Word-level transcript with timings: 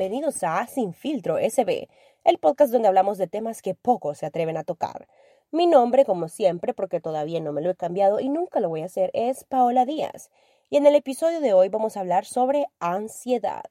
bienvenidos 0.00 0.42
a 0.44 0.66
Sin 0.66 0.94
Filtro 0.94 1.36
SB, 1.36 1.86
el 2.24 2.38
podcast 2.38 2.72
donde 2.72 2.88
hablamos 2.88 3.18
de 3.18 3.26
temas 3.26 3.60
que 3.60 3.74
pocos 3.74 4.16
se 4.16 4.24
atreven 4.24 4.56
a 4.56 4.64
tocar. 4.64 5.06
Mi 5.50 5.66
nombre, 5.66 6.06
como 6.06 6.28
siempre, 6.28 6.72
porque 6.72 7.02
todavía 7.02 7.38
no 7.40 7.52
me 7.52 7.60
lo 7.60 7.68
he 7.68 7.74
cambiado 7.74 8.18
y 8.18 8.30
nunca 8.30 8.60
lo 8.60 8.70
voy 8.70 8.80
a 8.80 8.86
hacer, 8.86 9.10
es 9.12 9.44
Paola 9.44 9.84
Díaz. 9.84 10.30
Y 10.70 10.78
en 10.78 10.86
el 10.86 10.94
episodio 10.94 11.42
de 11.42 11.52
hoy 11.52 11.68
vamos 11.68 11.98
a 11.98 12.00
hablar 12.00 12.24
sobre 12.24 12.66
ansiedad. 12.78 13.64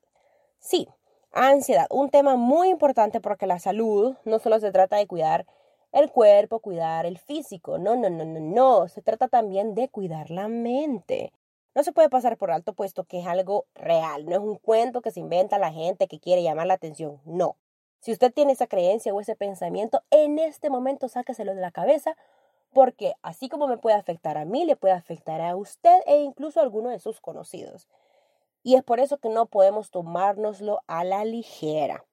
Sí, 0.60 0.88
ansiedad, 1.32 1.88
un 1.90 2.12
tema 2.12 2.36
muy 2.36 2.70
importante 2.70 3.20
porque 3.22 3.48
la 3.48 3.58
salud 3.58 4.16
no 4.24 4.38
solo 4.38 4.60
se 4.60 4.72
trata 4.72 4.98
de 4.98 5.08
cuidar 5.08 5.48
el 5.94 6.12
cuerpo, 6.12 6.60
cuidar 6.60 7.08
el 7.08 7.18
físico, 7.18 7.80
no, 7.80 7.96
no, 7.96 8.08
no, 8.12 8.24
no, 8.24 8.40
no, 8.40 8.88
se 8.88 9.02
trata 9.02 9.30
también 9.30 9.74
de 9.74 9.90
cuidar 9.90 10.30
la 10.30 10.48
mente. 10.48 11.34
No 11.76 11.84
se 11.84 11.92
puede 11.92 12.10
pasar 12.10 12.38
por 12.38 12.52
alto 12.52 12.74
puesto 12.74 13.04
que 13.04 13.20
es 13.20 13.28
algo 13.28 13.66
real, 13.76 14.26
no 14.26 14.32
es 14.32 14.40
un 14.40 14.58
cuento 14.58 15.02
que 15.02 15.12
se 15.12 15.20
inventa 15.20 15.60
la 15.60 15.72
gente 15.72 16.08
que 16.08 16.20
quiere 16.20 16.44
llamar 16.44 16.68
la 16.68 16.74
atención, 16.74 17.22
no. 17.26 17.58
Si 18.00 18.12
usted 18.12 18.32
tiene 18.34 18.54
esa 18.54 18.68
creencia 18.68 19.14
o 19.14 19.20
ese 19.20 19.36
pensamiento, 19.36 20.02
en 20.10 20.40
este 20.40 20.70
momento 20.70 21.10
sáqueselo 21.10 21.54
de 21.54 21.62
la 21.62 21.72
cabeza 21.72 22.16
porque 22.74 23.14
así 23.22 23.50
como 23.50 23.68
me 23.68 23.78
puede 23.78 23.98
afectar 23.98 24.38
a 24.38 24.46
mí, 24.46 24.66
le 24.66 24.76
puede 24.76 24.94
afectar 24.94 25.42
a 25.42 25.56
usted 25.56 26.00
e 26.06 26.20
incluso 26.20 26.60
a 26.60 26.64
alguno 26.64 26.90
de 26.90 27.00
sus 27.00 27.20
conocidos. 27.20 27.88
Y 28.64 28.76
es 28.76 28.84
por 28.84 29.00
eso 29.00 29.18
que 29.18 29.30
no 29.30 29.48
podemos 29.48 29.90
tomárnoslo 29.90 30.82
a 30.88 31.04
la 31.04 31.26
ligera. 31.26 32.06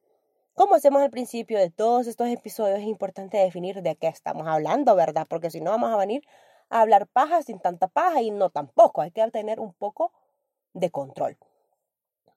Como 0.54 0.74
hacemos 0.74 1.02
al 1.02 1.10
principio 1.10 1.58
de 1.58 1.70
todos 1.70 2.06
estos 2.06 2.28
episodios, 2.28 2.78
es 2.78 2.86
importante 2.86 3.36
definir 3.36 3.82
de 3.82 3.96
qué 3.96 4.06
estamos 4.06 4.46
hablando, 4.46 4.94
¿verdad? 4.96 5.26
Porque 5.28 5.50
si 5.50 5.60
no 5.60 5.70
vamos 5.70 5.92
a 5.92 5.96
venir 5.96 6.22
a 6.70 6.80
hablar 6.80 7.06
paja 7.06 7.42
sin 7.42 7.58
tanta 7.60 7.88
paja 7.88 8.22
y 8.22 8.30
no 8.30 8.50
tampoco. 8.50 9.02
Hay 9.02 9.10
que 9.10 9.28
tener 9.30 9.60
un 9.60 9.72
poco 9.74 10.12
de 10.72 10.90
control. 10.90 11.36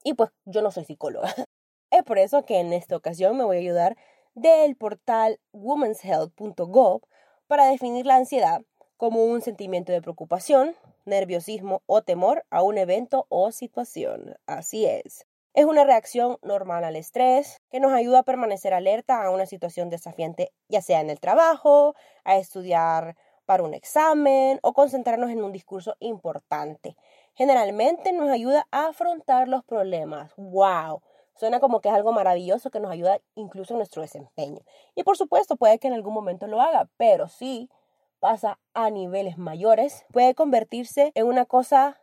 Y 0.04 0.14
pues 0.14 0.32
yo 0.46 0.62
no 0.62 0.72
soy 0.72 0.86
psicóloga. 0.86 1.34
Es 1.92 2.04
por 2.04 2.20
eso 2.20 2.46
que 2.46 2.60
en 2.60 2.72
esta 2.72 2.96
ocasión 2.96 3.36
me 3.36 3.44
voy 3.44 3.58
a 3.58 3.62
ayudar 3.62 3.98
del 4.36 4.76
portal 4.76 5.40
womenshealth.gov 5.54 7.02
para 7.48 7.66
definir 7.66 8.06
la 8.06 8.16
ansiedad 8.16 8.62
como 8.96 9.24
un 9.24 9.42
sentimiento 9.42 9.92
de 9.92 10.02
preocupación, 10.02 10.76
nerviosismo 11.06 11.82
o 11.88 12.04
temor 12.04 12.46
a 12.52 12.62
un 12.62 12.78
evento 12.78 13.26
o 13.30 13.52
situación. 13.52 14.36
Así 14.46 14.86
es. 14.86 15.26
Es 15.54 15.66
una 15.66 15.84
reacción 15.84 16.38
normal 16.44 16.84
al 16.84 16.96
estrés 16.96 17.58
que 17.72 17.80
nos 17.80 17.92
ayuda 17.92 18.20
a 18.20 18.24
permanecer 18.24 18.74
alerta 18.74 19.24
a 19.24 19.32
una 19.32 19.48
situación 19.48 19.90
desafiante, 19.90 20.52
ya 20.68 20.82
sea 20.82 21.02
en 21.02 21.10
el 21.10 21.20
trabajo, 21.20 21.96
a 22.24 22.38
estudiar 22.38 23.16
para 23.50 23.64
un 23.64 23.74
examen 23.74 24.60
o 24.62 24.74
concentrarnos 24.74 25.32
en 25.32 25.44
un 25.44 25.52
discurso 25.52 25.96
importante. 26.00 26.96
Generalmente 27.34 28.14
nos 28.14 28.30
ayuda 28.30 28.68
a 28.70 28.90
afrontar 28.90 29.48
los 29.48 29.64
problemas. 29.64 30.32
¡Wow! 30.38 31.02
Suena 31.34 31.60
como 31.60 31.82
que 31.82 31.90
es 31.90 31.96
algo 31.96 32.12
maravilloso 32.12 32.70
que 32.70 32.80
nos 32.80 32.92
ayuda 32.92 33.22
incluso 33.34 33.74
en 33.74 33.80
nuestro 33.80 34.04
desempeño. 34.04 34.60
Y 34.94 35.02
por 35.02 35.18
supuesto 35.18 35.56
puede 35.56 35.80
que 35.80 35.88
en 35.88 35.96
algún 35.96 36.14
momento 36.14 36.46
lo 36.46 36.62
haga, 36.62 36.90
pero 36.98 37.28
si 37.28 37.72
pasa 38.20 38.60
a 38.76 38.92
niveles 38.92 39.40
mayores, 39.40 40.06
puede 40.14 40.36
convertirse 40.36 41.12
en 41.16 41.26
una 41.26 41.46
cosa 41.46 42.00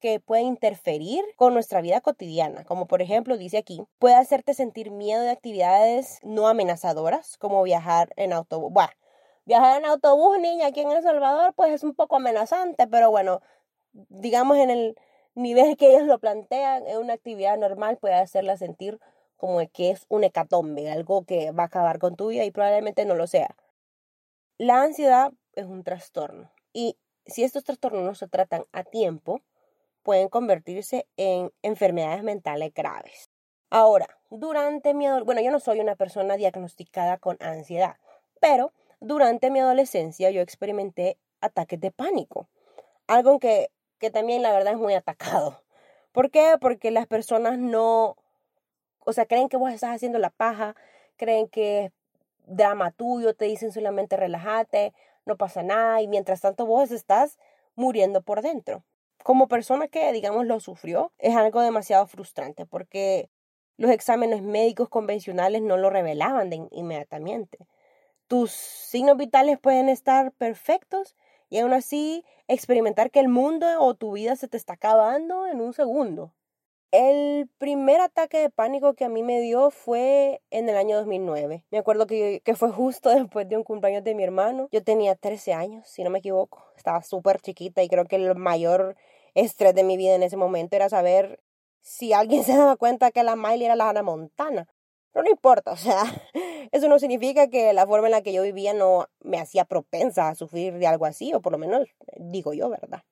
que 0.00 0.20
puede 0.20 0.42
interferir 0.42 1.24
con 1.36 1.54
nuestra 1.54 1.80
vida 1.80 2.02
cotidiana, 2.02 2.64
como 2.64 2.86
por 2.86 3.00
ejemplo 3.00 3.38
dice 3.38 3.56
aquí, 3.56 3.80
puede 3.98 4.16
hacerte 4.16 4.52
sentir 4.52 4.90
miedo 4.90 5.22
de 5.22 5.30
actividades 5.30 6.18
no 6.22 6.46
amenazadoras, 6.46 7.38
como 7.38 7.62
viajar 7.62 8.12
en 8.16 8.34
autobús. 8.34 8.70
Bueno, 8.70 8.92
viajar 9.44 9.78
en 9.78 9.86
autobús, 9.86 10.38
niña, 10.38 10.68
aquí 10.68 10.80
en 10.80 10.90
El 10.90 11.02
Salvador, 11.02 11.54
pues 11.54 11.72
es 11.72 11.84
un 11.84 11.94
poco 11.94 12.16
amenazante, 12.16 12.86
pero 12.86 13.10
bueno, 13.10 13.40
digamos 13.92 14.58
en 14.58 14.70
el 14.70 14.96
nivel 15.34 15.76
que 15.76 15.94
ellos 15.94 16.06
lo 16.06 16.18
plantean 16.18 16.86
en 16.86 16.98
una 16.98 17.14
actividad 17.14 17.58
normal 17.58 17.96
puede 17.98 18.14
hacerla 18.14 18.56
sentir 18.56 19.00
como 19.36 19.60
que 19.72 19.90
es 19.90 20.06
un 20.08 20.24
hecatombe, 20.24 20.90
algo 20.90 21.24
que 21.24 21.50
va 21.50 21.64
a 21.64 21.66
acabar 21.66 21.98
con 21.98 22.16
tu 22.16 22.28
vida 22.28 22.44
y 22.44 22.50
probablemente 22.50 23.04
no 23.04 23.14
lo 23.14 23.26
sea. 23.26 23.56
La 24.58 24.82
ansiedad 24.82 25.32
es 25.54 25.66
un 25.66 25.82
trastorno 25.82 26.50
y 26.72 26.96
si 27.26 27.42
estos 27.42 27.64
trastornos 27.64 28.02
no 28.02 28.14
se 28.14 28.28
tratan 28.28 28.64
a 28.72 28.84
tiempo, 28.84 29.40
pueden 30.02 30.28
convertirse 30.28 31.06
en 31.16 31.52
enfermedades 31.62 32.22
mentales 32.22 32.72
graves. 32.74 33.30
Ahora, 33.70 34.06
durante 34.30 34.94
mi 34.94 35.06
adolescencia, 35.06 35.24
bueno, 35.24 35.40
yo 35.40 35.50
no 35.50 35.60
soy 35.60 35.80
una 35.80 35.96
persona 35.96 36.36
diagnosticada 36.36 37.16
con 37.18 37.36
ansiedad, 37.40 37.96
pero 38.40 38.72
durante 39.04 39.50
mi 39.50 39.60
adolescencia 39.60 40.30
yo 40.30 40.40
experimenté 40.40 41.18
ataques 41.40 41.80
de 41.80 41.90
pánico, 41.90 42.48
algo 43.06 43.38
que 43.38 43.68
que 44.04 44.10
también 44.10 44.42
la 44.42 44.52
verdad 44.52 44.74
es 44.74 44.78
muy 44.78 44.92
atacado. 44.92 45.62
¿Por 46.12 46.30
qué? 46.30 46.56
Porque 46.60 46.90
las 46.90 47.06
personas 47.06 47.58
no, 47.58 48.16
o 49.00 49.12
sea, 49.14 49.24
creen 49.24 49.48
que 49.48 49.56
vos 49.56 49.72
estás 49.72 49.94
haciendo 49.94 50.18
la 50.18 50.28
paja, 50.28 50.76
creen 51.16 51.48
que 51.48 51.86
es 51.86 51.92
drama 52.46 52.90
tuyo, 52.90 53.34
te 53.34 53.46
dicen 53.46 53.72
solamente 53.72 54.16
relájate, 54.18 54.92
no 55.24 55.36
pasa 55.36 55.62
nada, 55.62 56.02
y 56.02 56.08
mientras 56.08 56.42
tanto 56.42 56.66
vos 56.66 56.90
estás 56.90 57.38
muriendo 57.76 58.20
por 58.20 58.42
dentro. 58.42 58.84
Como 59.22 59.48
persona 59.48 59.88
que, 59.88 60.12
digamos, 60.12 60.44
lo 60.46 60.60
sufrió, 60.60 61.10
es 61.18 61.34
algo 61.34 61.62
demasiado 61.62 62.06
frustrante 62.06 62.66
porque 62.66 63.30
los 63.78 63.90
exámenes 63.90 64.42
médicos 64.42 64.90
convencionales 64.90 65.62
no 65.62 65.78
lo 65.78 65.88
revelaban 65.88 66.50
de 66.50 66.68
inmediatamente. 66.72 67.66
Tus 68.26 68.50
signos 68.52 69.16
vitales 69.16 69.58
pueden 69.58 69.88
estar 69.88 70.32
perfectos 70.32 71.14
y 71.50 71.58
aún 71.58 71.72
así 71.72 72.24
experimentar 72.48 73.10
que 73.10 73.20
el 73.20 73.28
mundo 73.28 73.66
o 73.80 73.94
tu 73.94 74.12
vida 74.12 74.36
se 74.36 74.48
te 74.48 74.56
está 74.56 74.74
acabando 74.74 75.46
en 75.46 75.60
un 75.60 75.72
segundo. 75.72 76.34
El 76.90 77.50
primer 77.58 78.00
ataque 78.00 78.38
de 78.38 78.50
pánico 78.50 78.94
que 78.94 79.04
a 79.04 79.08
mí 79.08 79.22
me 79.22 79.40
dio 79.40 79.70
fue 79.70 80.40
en 80.50 80.68
el 80.68 80.76
año 80.76 80.96
2009. 80.96 81.64
Me 81.70 81.78
acuerdo 81.78 82.06
que, 82.06 82.40
que 82.44 82.54
fue 82.54 82.70
justo 82.70 83.10
después 83.14 83.48
de 83.48 83.56
un 83.56 83.64
cumpleaños 83.64 84.04
de 84.04 84.14
mi 84.14 84.22
hermano. 84.22 84.68
Yo 84.70 84.82
tenía 84.82 85.16
13 85.16 85.52
años, 85.52 85.88
si 85.88 86.04
no 86.04 86.10
me 86.10 86.20
equivoco. 86.20 86.64
Estaba 86.76 87.02
súper 87.02 87.40
chiquita 87.40 87.82
y 87.82 87.88
creo 87.88 88.04
que 88.04 88.16
el 88.16 88.34
mayor 88.36 88.96
estrés 89.34 89.74
de 89.74 89.82
mi 89.82 89.96
vida 89.96 90.14
en 90.14 90.22
ese 90.22 90.36
momento 90.36 90.76
era 90.76 90.88
saber 90.88 91.40
si 91.80 92.12
alguien 92.12 92.42
se 92.44 92.56
daba 92.56 92.76
cuenta 92.76 93.10
que 93.10 93.22
la 93.22 93.36
Miley 93.36 93.64
era 93.64 93.76
la 93.76 93.88
Hannah 93.88 94.02
Montana. 94.02 94.68
Pero 95.14 95.24
no 95.24 95.30
importa, 95.30 95.70
o 95.70 95.76
sea, 95.76 96.02
eso 96.72 96.88
no 96.88 96.98
significa 96.98 97.48
que 97.48 97.72
la 97.72 97.86
forma 97.86 98.08
en 98.08 98.12
la 98.12 98.22
que 98.22 98.32
yo 98.32 98.42
vivía 98.42 98.74
no 98.74 99.06
me 99.20 99.38
hacía 99.38 99.64
propensa 99.64 100.28
a 100.28 100.34
sufrir 100.34 100.74
de 100.74 100.88
algo 100.88 101.06
así, 101.06 101.32
o 101.32 101.40
por 101.40 101.52
lo 101.52 101.58
menos 101.58 101.86
digo 102.16 102.52
yo, 102.52 102.68
¿verdad? 102.68 103.04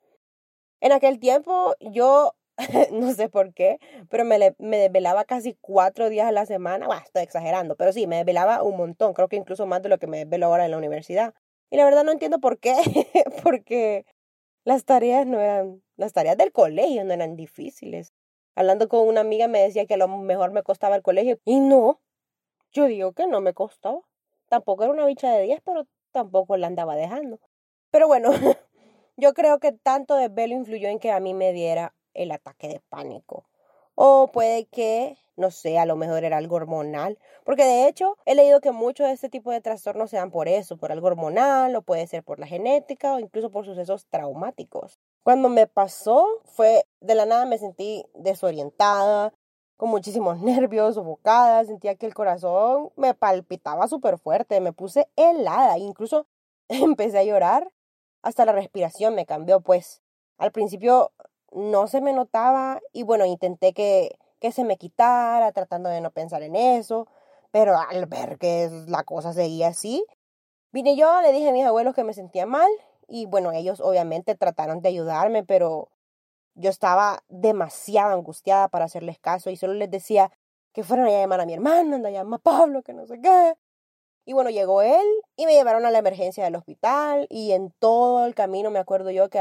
En 0.80 0.90
aquel 0.90 1.20
tiempo 1.20 1.76
yo, 1.80 2.34
no 2.92 3.14
sé 3.14 3.28
por 3.28 3.54
qué, 3.54 3.78
pero 4.10 4.24
me, 4.24 4.54
me 4.58 4.78
desvelaba 4.78 5.24
casi 5.24 5.56
cuatro 5.60 6.08
días 6.10 6.26
a 6.26 6.32
la 6.32 6.44
semana. 6.44 6.88
Bueno, 6.88 7.02
estoy 7.04 7.22
exagerando, 7.22 7.76
pero 7.76 7.92
sí, 7.92 8.08
me 8.08 8.16
desvelaba 8.16 8.64
un 8.64 8.76
montón, 8.76 9.14
creo 9.14 9.28
que 9.28 9.36
incluso 9.36 9.66
más 9.66 9.80
de 9.80 9.88
lo 9.88 9.98
que 9.98 10.08
me 10.08 10.18
desvelo 10.18 10.46
ahora 10.46 10.64
en 10.64 10.72
la 10.72 10.78
universidad. 10.78 11.34
Y 11.70 11.76
la 11.76 11.84
verdad 11.84 12.02
no 12.02 12.10
entiendo 12.10 12.40
por 12.40 12.58
qué, 12.58 12.74
porque 13.44 14.06
las 14.64 14.84
tareas 14.84 15.24
no 15.24 15.40
eran, 15.40 15.82
las 15.96 16.12
tareas 16.12 16.36
del 16.36 16.50
colegio 16.50 17.04
no 17.04 17.12
eran 17.12 17.36
difíciles. 17.36 18.12
Hablando 18.54 18.88
con 18.88 19.08
una 19.08 19.20
amiga 19.20 19.48
me 19.48 19.60
decía 19.62 19.86
que 19.86 19.94
a 19.94 19.98
lo 19.98 20.08
mejor 20.08 20.52
me 20.52 20.62
costaba 20.62 20.96
el 20.96 21.02
colegio. 21.02 21.38
Y 21.44 21.60
no, 21.60 22.00
yo 22.72 22.86
digo 22.86 23.12
que 23.12 23.26
no 23.26 23.40
me 23.40 23.54
costaba. 23.54 24.00
Tampoco 24.48 24.84
era 24.84 24.92
una 24.92 25.06
bicha 25.06 25.32
de 25.32 25.42
10, 25.44 25.60
pero 25.64 25.86
tampoco 26.10 26.56
la 26.56 26.66
andaba 26.66 26.94
dejando. 26.94 27.40
Pero 27.90 28.06
bueno, 28.06 28.30
yo 29.16 29.32
creo 29.34 29.58
que 29.58 29.72
tanto 29.72 30.16
desvelo 30.16 30.54
influyó 30.54 30.88
en 30.88 30.98
que 30.98 31.10
a 31.10 31.20
mí 31.20 31.34
me 31.34 31.52
diera 31.52 31.94
el 32.14 32.30
ataque 32.30 32.68
de 32.68 32.80
pánico. 32.88 33.46
O 33.94 34.30
puede 34.32 34.66
que, 34.66 35.16
no 35.36 35.50
sé, 35.50 35.78
a 35.78 35.86
lo 35.86 35.96
mejor 35.96 36.24
era 36.24 36.38
algo 36.38 36.56
hormonal. 36.56 37.18
Porque 37.44 37.64
de 37.64 37.88
hecho 37.88 38.16
he 38.24 38.34
leído 38.34 38.60
que 38.60 38.72
muchos 38.72 39.06
de 39.06 39.12
este 39.12 39.28
tipo 39.28 39.50
de 39.50 39.60
trastornos 39.60 40.10
se 40.10 40.16
dan 40.16 40.30
por 40.30 40.48
eso, 40.48 40.76
por 40.76 40.92
algo 40.92 41.08
hormonal, 41.08 41.74
o 41.76 41.82
puede 41.82 42.06
ser 42.06 42.22
por 42.22 42.38
la 42.38 42.46
genética, 42.46 43.14
o 43.14 43.18
incluso 43.18 43.50
por 43.50 43.64
sucesos 43.64 44.06
traumáticos. 44.06 44.98
Cuando 45.22 45.48
me 45.48 45.66
pasó, 45.66 46.26
fue 46.44 46.84
de 47.00 47.14
la 47.14 47.26
nada 47.26 47.44
me 47.44 47.58
sentí 47.58 48.04
desorientada, 48.14 49.32
con 49.76 49.90
muchísimos 49.90 50.38
nervios, 50.40 50.94
sofocada, 50.94 51.64
sentía 51.64 51.96
que 51.96 52.06
el 52.06 52.14
corazón 52.14 52.90
me 52.96 53.14
palpitaba 53.14 53.88
súper 53.88 54.16
fuerte, 54.18 54.60
me 54.60 54.72
puse 54.72 55.08
helada, 55.16 55.76
incluso 55.78 56.28
empecé 56.68 57.18
a 57.18 57.24
llorar, 57.24 57.68
hasta 58.22 58.44
la 58.44 58.52
respiración 58.52 59.16
me 59.16 59.26
cambió, 59.26 59.60
pues 59.60 60.00
al 60.38 60.52
principio 60.52 61.10
no 61.54 61.86
se 61.86 62.00
me 62.00 62.12
notaba 62.12 62.80
y 62.92 63.02
bueno, 63.02 63.26
intenté 63.26 63.72
que, 63.72 64.18
que 64.40 64.52
se 64.52 64.64
me 64.64 64.76
quitara, 64.76 65.52
tratando 65.52 65.88
de 65.88 66.00
no 66.00 66.10
pensar 66.10 66.42
en 66.42 66.56
eso, 66.56 67.06
pero 67.50 67.76
al 67.78 68.06
ver 68.06 68.38
que 68.38 68.70
la 68.88 69.04
cosa 69.04 69.32
seguía 69.32 69.68
así, 69.68 70.04
vine 70.72 70.96
yo, 70.96 71.20
le 71.22 71.32
dije 71.32 71.50
a 71.50 71.52
mis 71.52 71.64
abuelos 71.64 71.94
que 71.94 72.04
me 72.04 72.14
sentía 72.14 72.46
mal 72.46 72.70
y 73.06 73.26
bueno, 73.26 73.52
ellos 73.52 73.80
obviamente 73.80 74.34
trataron 74.34 74.80
de 74.80 74.88
ayudarme, 74.88 75.44
pero 75.44 75.88
yo 76.54 76.70
estaba 76.70 77.22
demasiado 77.28 78.14
angustiada 78.14 78.68
para 78.68 78.86
hacerles 78.86 79.18
caso 79.18 79.50
y 79.50 79.56
solo 79.56 79.74
les 79.74 79.90
decía 79.90 80.30
que 80.72 80.82
fueran 80.84 81.06
a 81.06 81.10
llamar 81.10 81.40
a 81.40 81.46
mi 81.46 81.54
hermana, 81.54 81.96
anda 81.96 82.08
a 82.08 82.12
llamar 82.12 82.40
a 82.40 82.42
Pablo, 82.42 82.82
que 82.82 82.94
no 82.94 83.06
sé 83.06 83.20
qué. 83.20 83.54
Y 84.24 84.32
bueno, 84.34 84.50
llegó 84.50 84.82
él 84.82 85.06
y 85.36 85.46
me 85.46 85.52
llevaron 85.52 85.84
a 85.84 85.90
la 85.90 85.98
emergencia 85.98 86.44
del 86.44 86.54
hospital 86.54 87.26
y 87.28 87.52
en 87.52 87.72
todo 87.78 88.24
el 88.24 88.34
camino 88.34 88.70
me 88.70 88.78
acuerdo 88.78 89.10
yo 89.10 89.28
que 89.28 89.40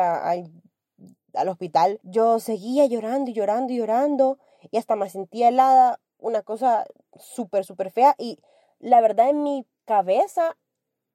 hospital 1.33 1.99
yo 2.03 2.39
seguía 2.39 2.85
llorando 2.85 3.31
y 3.31 3.33
llorando 3.33 3.73
y 3.73 3.77
llorando 3.77 4.37
y 4.71 4.77
hasta 4.77 4.95
me 4.95 5.09
sentía 5.09 5.49
helada, 5.49 5.99
una 6.19 6.41
cosa 6.41 6.85
súper, 7.17 7.65
súper 7.65 7.91
fea 7.91 8.15
y 8.17 8.39
la 8.79 9.01
verdad 9.01 9.29
en 9.29 9.43
mi 9.43 9.65
cabeza 9.85 10.57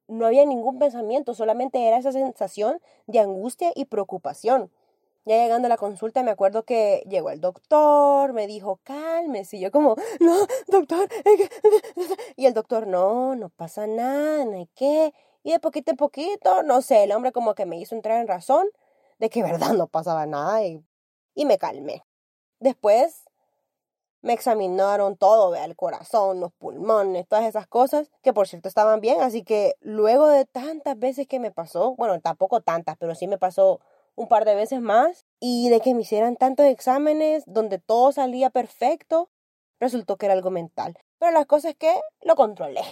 no 0.08 0.26
había 0.26 0.44
ningún 0.44 0.78
pensamiento, 0.78 1.34
solamente 1.34 1.86
era 1.86 1.98
esa 1.98 2.12
sensación 2.12 2.80
de 3.06 3.20
angustia 3.20 3.72
y 3.74 3.86
preocupación. 3.86 4.70
Ya 5.24 5.42
llegando 5.42 5.66
a 5.66 5.68
la 5.68 5.76
consulta 5.76 6.22
me 6.22 6.30
acuerdo 6.30 6.62
que 6.62 7.02
llegó 7.08 7.30
el 7.30 7.40
doctor, 7.40 8.32
me 8.32 8.46
dijo, 8.46 8.78
cálmese, 8.84 9.56
y 9.56 9.60
yo 9.60 9.72
como, 9.72 9.96
no, 10.20 10.36
doctor, 10.68 11.08
y 12.36 12.46
el 12.46 12.54
doctor, 12.54 12.86
no, 12.86 13.34
no 13.34 13.48
pasa 13.48 13.88
nada, 13.88 14.44
no 14.44 14.56
hay 14.56 14.68
qué, 14.76 15.12
y 15.42 15.50
de 15.50 15.58
poquito 15.58 15.90
en 15.90 15.96
poquito, 15.96 16.62
no 16.62 16.80
sé, 16.80 17.02
el 17.02 17.12
hombre 17.12 17.32
como 17.32 17.56
que 17.56 17.66
me 17.66 17.78
hizo 17.78 17.96
entrar 17.96 18.20
en 18.20 18.28
razón 18.28 18.68
de 19.18 19.30
que 19.30 19.42
verdad 19.42 19.72
no 19.72 19.86
pasaba 19.86 20.26
nada 20.26 20.64
y, 20.64 20.84
y 21.34 21.44
me 21.44 21.58
calmé. 21.58 22.04
Después 22.60 23.24
me 24.22 24.32
examinaron 24.32 25.16
todo, 25.16 25.54
el 25.54 25.76
corazón, 25.76 26.40
los 26.40 26.52
pulmones, 26.54 27.28
todas 27.28 27.44
esas 27.44 27.66
cosas, 27.68 28.10
que 28.22 28.32
por 28.32 28.48
cierto 28.48 28.68
estaban 28.68 29.00
bien, 29.00 29.20
así 29.20 29.44
que 29.44 29.74
luego 29.80 30.26
de 30.26 30.44
tantas 30.44 30.98
veces 30.98 31.28
que 31.28 31.38
me 31.38 31.52
pasó, 31.52 31.94
bueno, 31.94 32.20
tampoco 32.20 32.60
tantas, 32.60 32.96
pero 32.98 33.14
sí 33.14 33.28
me 33.28 33.38
pasó 33.38 33.80
un 34.16 34.26
par 34.26 34.44
de 34.44 34.56
veces 34.56 34.80
más 34.80 35.26
y 35.38 35.68
de 35.68 35.80
que 35.80 35.94
me 35.94 36.02
hicieran 36.02 36.36
tantos 36.36 36.66
exámenes 36.66 37.44
donde 37.46 37.78
todo 37.78 38.10
salía 38.10 38.50
perfecto, 38.50 39.30
resultó 39.78 40.16
que 40.16 40.26
era 40.26 40.34
algo 40.34 40.50
mental. 40.50 40.98
Pero 41.18 41.32
la 41.32 41.44
cosa 41.44 41.70
es 41.70 41.76
que 41.76 41.94
lo 42.22 42.34
controlé. 42.34 42.82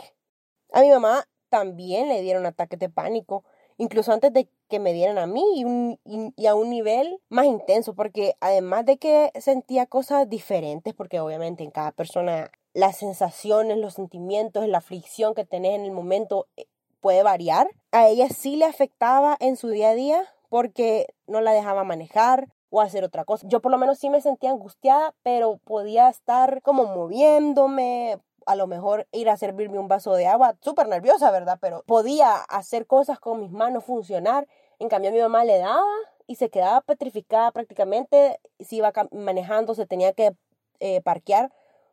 A 0.73 0.83
mi 0.83 0.91
mamá 0.91 1.27
también 1.49 2.09
le 2.09 2.21
dieron 2.21 2.47
ataques 2.47 2.79
de 2.79 2.91
pánico, 2.91 3.45
incluso 3.79 4.13
antes 4.13 4.33
de 4.33 4.49
que 4.69 4.79
me 4.79 4.93
dieran 4.93 5.19
a 5.19 5.27
mí 5.27 5.99
y, 6.05 6.47
a 6.47 6.55
un 6.55 6.71
nivel 6.71 7.19
más 7.29 7.47
intenso, 7.47 7.95
porque 7.95 8.35
además 8.41 8.85
de 8.87 8.99
que 8.99 9.31
sentía 9.41 9.87
cosas 9.87 10.29
diferentes, 10.29 10.95
porque 10.95 11.21
obviamente 11.21 11.65
en 11.65 11.71
cada 11.71 11.93
persona 11.93 12.51
las 12.73 12.97
sensaciones, 12.97 13.79
los 13.79 13.95
sentimientos, 13.95 14.67
la 14.67 14.79
aflicción 14.79 15.35
que 15.35 15.45
tenés 15.45 15.75
en 15.75 15.85
el 15.85 15.93
momento 15.93 16.49
eh, 16.57 16.67
puede 17.01 17.23
variar, 17.23 17.69
a 17.93 18.09
ella 18.09 18.29
sí 18.29 18.57
le 18.57 18.65
afectaba 18.65 19.37
en 19.41 19.57
su 19.57 19.69
día 19.69 19.91
a 19.91 19.95
día 19.95 20.25
porque 20.49 21.07
no 21.27 21.41
la 21.41 21.53
dejaba 21.53 21.85
manejar 21.85 22.49
o 22.71 22.81
hacer 22.81 23.05
otra 23.05 23.25
cosa. 23.25 23.47
Yo 23.49 23.61
por 23.61 23.71
lo 23.71 23.79
menos 23.79 23.99
sí 23.99 24.11
me 24.11 24.21
sentía 24.21 24.51
angustiada, 24.51 25.15
pero 25.23 25.59
podía 25.65 26.09
estar 26.09 26.61
como 26.63 26.87
moviéndome, 26.87 28.19
a 28.47 28.57
lo 28.57 28.67
mejor 28.67 29.07
ir 29.13 29.29
a 29.29 29.37
servirme 29.37 29.79
un 29.79 29.89
vaso 29.89 30.15
de 30.15 30.27
agua, 30.27 30.57
súper 30.61 30.89
nerviosa, 30.89 31.31
¿verdad? 31.31 31.59
Pero 31.61 31.83
podía 31.87 32.37
hacer 32.37 32.87
cosas 32.87 33.19
con 33.19 33.41
mis 33.41 33.51
manos, 33.51 33.85
funcionar. 33.85 34.47
En 34.79 34.89
cambio, 34.89 35.11
a 35.11 35.15
mi 35.15 35.21
mamá 35.21 35.45
le 35.45 35.59
daba 35.59 35.85
y 36.27 36.37
se 36.37 36.51
quedaba 36.51 36.81
petrificada 36.81 37.51
prácticamente. 37.53 38.41
Si 38.61 38.77
iba 38.77 38.93
manejando, 39.13 39.75
se 39.75 39.87
tenía 39.87 40.13
que 40.13 40.35
eh, 40.81 41.01
parquear, 41.03 41.53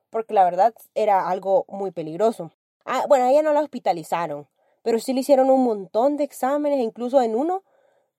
porque 0.09 0.33
la 0.33 0.43
verdad 0.43 0.73
era 0.95 1.29
algo 1.29 1.65
muy 1.67 1.91
peligroso. 1.91 2.51
Ah, 2.85 3.05
bueno, 3.07 3.25
a 3.25 3.31
ella 3.31 3.43
no 3.43 3.53
la 3.53 3.61
hospitalizaron, 3.61 4.47
pero 4.83 4.99
sí 4.99 5.13
le 5.13 5.21
hicieron 5.21 5.49
un 5.49 5.63
montón 5.63 6.17
de 6.17 6.23
exámenes, 6.23 6.79
incluso 6.79 7.21
en 7.21 7.35
uno 7.35 7.63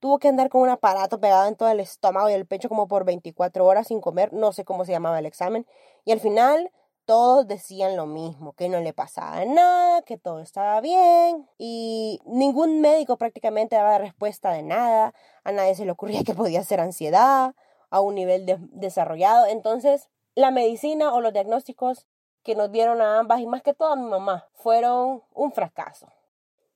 Tuvo 0.03 0.19
que 0.19 0.27
andar 0.27 0.49
con 0.49 0.63
un 0.63 0.69
aparato 0.69 1.21
pegado 1.21 1.47
en 1.47 1.55
todo 1.55 1.69
el 1.69 1.79
estómago 1.79 2.29
y 2.29 2.33
el 2.33 2.45
pecho 2.45 2.69
como 2.69 2.89
por 2.89 3.05
24 3.05 3.65
horas 3.65 3.87
sin 3.87 4.01
comer, 4.01 4.33
no 4.33 4.53
sé 4.53 4.65
cómo 4.65 4.85
se 4.85 4.91
llamaba 4.91 5.21
el 5.21 5.27
examen. 5.27 5.65
Y 6.05 6.11
al 6.11 6.19
final 6.19 6.73
todos 7.05 7.47
decían 7.47 7.97
lo 7.97 8.07
mismo, 8.07 8.53
que 8.53 8.69
no 8.69 8.81
le 8.81 8.93
pasaba 8.93 9.45
nada, 9.45 10.03
que 10.03 10.19
todo 10.19 10.41
estaba 10.41 10.81
bien 10.81 11.49
y 11.59 12.21
ningún 12.25 12.81
médico 12.81 13.17
prácticamente 13.17 13.77
daba 13.77 13.99
respuesta 13.99 14.53
de 14.53 14.63
nada, 14.63 15.15
a 15.45 15.53
nadie 15.53 15.75
se 15.75 15.85
le 15.85 15.93
ocurría 15.93 16.25
que 16.25 16.35
podía 16.35 16.63
ser 16.65 16.81
ansiedad 16.81 17.55
a 17.91 18.01
un 18.01 18.15
nivel 18.15 18.47
desarrollado. 18.73 19.47
Entonces, 19.47 20.09
la 20.35 20.51
medicina 20.51 21.13
o 21.13 21.21
los 21.21 21.33
diagnósticos 21.33 22.07
que 22.43 22.55
nos 22.55 22.73
dieron 22.73 23.01
a 23.01 23.19
ambas 23.19 23.41
y 23.41 23.47
más 23.47 23.63
que 23.63 23.75
todo 23.75 23.93
a 23.93 23.97
mi 23.97 24.09
mamá 24.09 24.49
fueron 24.55 25.23
un 25.35 25.53
fracaso. 25.53 26.09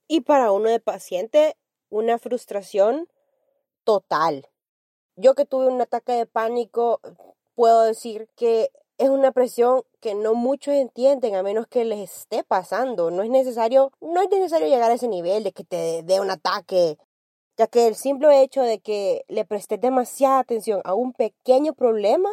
Y 0.09 0.21
para 0.21 0.53
uno 0.53 0.69
de 0.69 0.79
paciente, 0.79 1.57
una 1.89 2.19
frustración 2.19 3.09
total. 3.85 4.49
Yo 5.17 5.35
que 5.35 5.47
tuve 5.47 5.69
un 5.69 5.81
ataque 5.81 6.13
de 6.13 6.27
pánico, 6.27 7.01
puedo 7.55 7.83
decir 7.83 8.29
que 8.37 8.71
es 8.99 9.09
una 9.09 9.33
presión 9.33 9.85
que 10.07 10.15
no 10.15 10.35
muchos 10.35 10.73
entienden 10.73 11.35
a 11.35 11.43
menos 11.43 11.67
que 11.67 11.85
les 11.85 11.99
esté 11.99 12.45
pasando. 12.45 13.11
No 13.11 13.25
es 13.25 13.29
necesario, 13.29 13.91
no 14.01 14.23
es 14.23 14.31
necesario 14.31 14.69
llegar 14.69 14.93
a 14.93 14.95
ese 14.95 15.09
nivel 15.09 15.43
de 15.43 15.51
que 15.51 15.65
te 15.65 16.05
dé 16.05 16.21
un 16.21 16.31
ataque, 16.31 16.97
ya 17.57 17.67
que 17.67 17.89
el 17.89 17.97
simple 17.97 18.41
hecho 18.41 18.63
de 18.63 18.79
que 18.79 19.25
le 19.27 19.45
prestes 19.45 19.81
demasiada 19.81 20.39
atención 20.39 20.81
a 20.85 20.95
un 20.95 21.13
pequeño 21.13 21.73
problema 21.73 22.31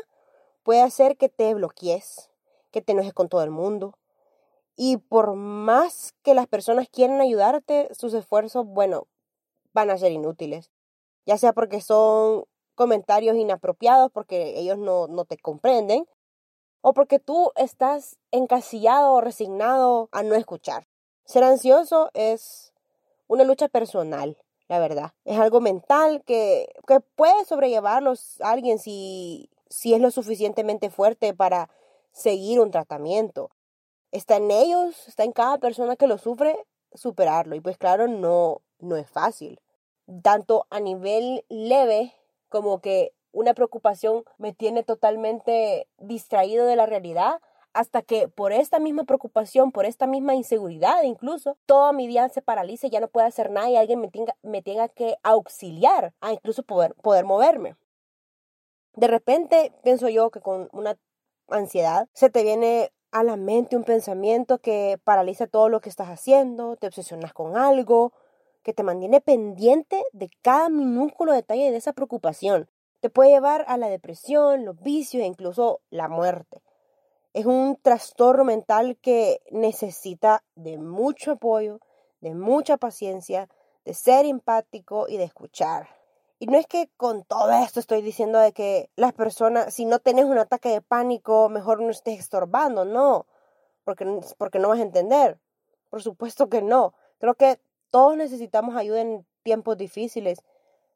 puede 0.62 0.84
hacer 0.84 1.18
que 1.18 1.30
te 1.30 1.52
bloquees, 1.56 2.30
que 2.70 2.84
te 2.84 2.92
enojes 2.92 3.14
con 3.14 3.28
todo 3.28 3.42
el 3.42 3.50
mundo. 3.50 3.98
Y 4.76 4.98
por 4.98 5.34
más 5.34 6.14
que 6.22 6.36
las 6.36 6.46
personas 6.46 6.88
quieran 6.90 7.22
ayudarte, 7.22 7.90
sus 7.98 8.14
esfuerzos, 8.14 8.68
bueno, 8.68 9.08
van 9.74 9.90
a 9.90 9.98
ser 9.98 10.12
inútiles 10.12 10.70
ya 11.26 11.38
sea 11.38 11.54
porque 11.54 11.82
son 11.82 12.46
comentarios 12.76 13.36
inapropiados, 13.36 14.12
porque 14.12 14.60
ellos 14.60 14.78
no, 14.78 15.08
no 15.08 15.26
te 15.26 15.38
comprenden, 15.38 16.06
o 16.84 16.94
porque 16.94 17.18
tú 17.18 17.52
estás 17.56 18.20
encasillado 18.32 19.14
o 19.14 19.22
resignado 19.22 20.10
a 20.12 20.22
no 20.22 20.36
escuchar. 20.36 20.86
Ser 21.26 21.44
ansioso 21.44 22.12
es 22.14 22.74
una 23.28 23.44
lucha 23.44 23.70
personal, 23.70 24.38
la 24.68 24.80
verdad. 24.80 25.14
Es 25.26 25.40
algo 25.40 25.62
mental 25.62 26.22
que, 26.26 26.68
que 26.86 27.00
puede 27.00 27.46
sobrellevarlos 27.46 28.40
a 28.42 28.52
alguien 28.52 28.78
si, 28.78 29.50
si 29.70 29.94
es 29.94 30.02
lo 30.02 30.12
suficientemente 30.12 30.90
fuerte 30.90 31.34
para 31.34 31.70
seguir 32.12 32.60
un 32.60 32.70
tratamiento. 32.70 33.50
Está 34.12 34.36
en 34.36 34.52
ellos, 34.52 35.08
está 35.08 35.24
en 35.24 35.32
cada 35.32 35.58
persona 35.58 35.96
que 35.96 36.08
lo 36.08 36.18
sufre 36.18 36.56
superarlo. 36.94 37.56
Y 37.56 37.62
pues 37.62 37.78
claro, 37.78 38.08
no, 38.08 38.62
no 38.80 38.98
es 38.98 39.10
fácil 39.10 39.60
tanto 40.22 40.68
a 40.70 40.80
nivel 40.80 41.46
leve 41.50 42.14
como 42.50 42.82
que 42.82 43.14
una 43.34 43.54
preocupación 43.54 44.24
me 44.38 44.54
tiene 44.54 44.84
totalmente 44.84 45.88
distraído 45.98 46.66
de 46.66 46.78
la 46.78 46.86
realidad 46.86 47.42
hasta 47.74 48.04
que 48.04 48.28
por 48.28 48.54
esta 48.54 48.80
misma 48.80 49.04
preocupación, 49.04 49.72
por 49.72 49.86
esta 49.86 50.08
misma 50.08 50.36
inseguridad 50.36 51.02
incluso, 51.04 51.58
toda 51.66 51.92
mi 51.92 52.08
día 52.08 52.30
se 52.30 52.42
paralice, 52.42 52.90
ya 52.90 53.00
no 53.00 53.08
puedo 53.08 53.26
hacer 53.26 53.50
nada 53.50 53.70
y 53.70 53.76
alguien 53.76 54.00
me 54.00 54.10
tenga, 54.10 54.38
me 54.44 54.62
tenga 54.62 54.88
que 54.88 55.18
auxiliar 55.24 56.14
a 56.22 56.32
incluso 56.32 56.64
poder, 56.64 56.94
poder 57.02 57.26
moverme. 57.26 57.76
De 58.94 59.08
repente 59.08 59.74
pienso 59.84 60.08
yo 60.08 60.30
que 60.30 60.40
con 60.40 60.70
una 60.72 60.98
ansiedad 61.50 62.08
se 62.14 62.30
te 62.30 62.44
viene 62.44 62.92
a 63.12 63.24
la 63.24 63.38
mente 63.38 63.76
un 63.76 63.84
pensamiento 63.84 64.60
que 64.60 65.00
paraliza 65.04 65.48
todo 65.48 65.70
lo 65.70 65.82
que 65.82 65.90
estás 65.90 66.10
haciendo, 66.10 66.78
te 66.78 66.88
obsesionas 66.88 67.34
con 67.34 67.58
algo, 67.58 68.14
que 68.64 68.74
te 68.74 68.84
mantiene 68.84 69.20
pendiente 69.22 70.04
de 70.14 70.30
cada 70.42 70.70
minúsculo 70.70 71.34
detalle 71.34 71.70
de 71.72 71.78
esa 71.78 71.94
preocupación. 71.94 72.70
Te 73.04 73.10
puede 73.10 73.32
llevar 73.32 73.66
a 73.68 73.76
la 73.76 73.90
depresión, 73.90 74.64
los 74.64 74.82
vicios 74.82 75.24
e 75.24 75.26
incluso 75.26 75.82
la 75.90 76.08
muerte. 76.08 76.64
Es 77.34 77.46
un 77.46 77.78
trastorno 77.82 78.46
mental 78.46 78.98
que 79.02 79.42
necesita 79.52 80.42
de 80.56 80.78
mucho 80.78 81.32
apoyo, 81.32 81.82
de 82.22 82.34
mucha 82.34 82.78
paciencia, 82.78 83.50
de 83.84 83.94
ser 83.94 84.26
empático 84.26 85.10
y 85.10 85.18
de 85.18 85.26
escuchar. 85.26 85.90
Y 86.40 86.48
no 86.48 86.58
es 86.58 86.66
que 86.66 86.90
con 86.96 87.26
todo 87.26 87.52
esto 87.52 87.82
estoy 87.82 88.02
diciendo 88.02 88.40
de 88.40 88.54
que 88.54 88.90
las 88.96 89.12
personas, 89.12 89.74
si 89.74 89.84
no 89.84 90.00
tienes 90.00 90.24
un 90.24 90.38
ataque 90.38 90.70
de 90.70 90.80
pánico, 90.80 91.50
mejor 91.50 91.82
no 91.82 91.90
estés 91.90 92.18
estorbando, 92.18 92.86
no, 92.86 93.26
porque, 93.84 94.06
porque 94.38 94.60
no 94.60 94.70
vas 94.70 94.80
a 94.80 94.84
entender. 94.84 95.38
Por 95.90 96.02
supuesto 96.02 96.48
que 96.48 96.62
no. 96.62 96.94
Creo 97.20 97.34
que 97.34 97.60
todos 97.90 98.16
necesitamos 98.16 98.78
ayuda 98.78 99.02
en 99.02 99.26
tiempos 99.44 99.78
difíciles, 99.78 100.42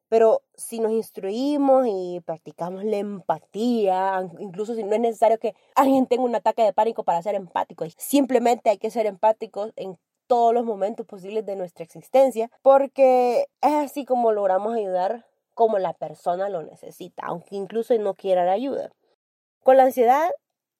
pero 0.09 0.43
si 0.55 0.79
nos 0.79 0.91
instruimos 0.91 1.85
y 1.87 2.21
practicamos 2.25 2.83
la 2.83 2.97
empatía, 2.97 4.27
incluso 4.39 4.75
si 4.75 4.83
no 4.83 4.93
es 4.93 5.01
necesario 5.01 5.39
que 5.39 5.55
alguien 5.75 6.07
tenga 6.07 6.23
un 6.23 6.35
ataque 6.35 6.63
de 6.63 6.73
pánico 6.73 7.03
para 7.03 7.21
ser 7.21 7.35
empático, 7.35 7.85
simplemente 7.97 8.69
hay 8.69 8.77
que 8.77 8.91
ser 8.91 9.05
empáticos 9.05 9.73
en 9.75 9.97
todos 10.27 10.53
los 10.53 10.65
momentos 10.65 11.05
posibles 11.05 11.45
de 11.45 11.55
nuestra 11.55 11.83
existencia, 11.83 12.49
porque 12.61 13.47
es 13.61 13.73
así 13.73 14.05
como 14.05 14.31
logramos 14.31 14.75
ayudar 14.75 15.25
como 15.53 15.79
la 15.79 15.93
persona 15.93 16.49
lo 16.49 16.61
necesita, 16.61 17.23
aunque 17.25 17.55
incluso 17.55 17.97
no 17.97 18.13
quiera 18.13 18.45
la 18.45 18.51
ayuda. 18.51 18.91
Con 19.63 19.77
la 19.77 19.83
ansiedad 19.83 20.29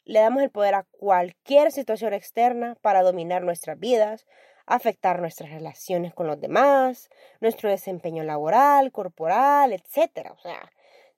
le 0.06 0.20
damos 0.20 0.44
el 0.44 0.52
poder 0.52 0.76
a 0.76 0.86
cualquier 0.92 1.72
situación 1.72 2.14
externa 2.14 2.76
para 2.82 3.04
dominar 3.04 3.44
nuestras 3.44 3.80
vidas, 3.80 4.26
afectar 4.68 5.20
nuestras 5.20 5.50
relaciones 5.50 6.14
con 6.14 6.28
los 6.28 6.40
demás, 6.40 7.10
nuestro 7.42 7.70
desempeño 7.70 8.24
laboral, 8.24 8.92
corporal, 8.92 9.74
etc. 9.74 10.32
O 10.34 10.40
sea, 10.40 10.72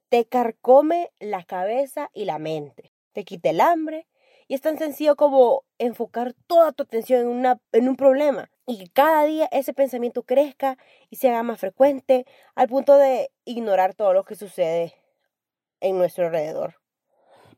te 0.10 0.26
carcome 0.26 1.12
la 1.20 1.44
cabeza 1.44 2.10
y 2.14 2.26
la 2.26 2.40
mente, 2.40 2.94
te 3.14 3.24
quita 3.24 3.50
el 3.50 3.62
hambre 3.62 4.08
Y 4.48 4.56
es 4.56 4.62
tan 4.62 4.78
sencillo 4.78 5.16
como 5.16 5.64
enfocar 5.78 6.34
toda 6.48 6.72
tu 6.72 6.84
atención 6.84 7.22
en, 7.22 7.28
una, 7.28 7.60
en 7.72 7.90
un 7.90 7.96
problema 7.96 8.50
y 8.66 8.78
que 8.80 8.90
cada 8.92 9.26
día 9.26 9.48
ese 9.52 9.74
pensamiento 9.74 10.24
crezca 10.24 10.78
y 11.10 11.18
se 11.18 11.30
haga 11.30 11.44
más 11.44 11.60
frecuente 11.60 12.26
al 12.56 12.68
punto 12.68 12.98
de 12.98 13.32
ignorar 13.46 13.96
todo 13.96 14.14
lo 14.14 14.24
que 14.26 14.36
sucede 14.36 14.94
en 15.82 15.98
nuestro 15.98 16.28
alrededor. 16.28 16.79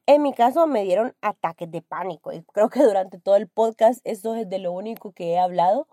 En 0.05 0.21
mi 0.21 0.33
caso 0.33 0.67
me 0.67 0.83
dieron 0.83 1.15
ataques 1.21 1.69
de 1.71 1.81
pánico 1.81 2.33
y 2.33 2.41
creo 2.43 2.69
que 2.69 2.83
durante 2.83 3.19
todo 3.19 3.35
el 3.35 3.47
podcast 3.47 4.01
eso 4.03 4.35
es 4.35 4.49
de 4.49 4.59
lo 4.59 4.71
único 4.71 5.11
que 5.11 5.33
he 5.33 5.39
hablado 5.39 5.87